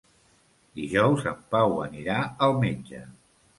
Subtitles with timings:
[0.79, 2.19] Dijous en Pau anirà
[2.49, 3.07] al metge.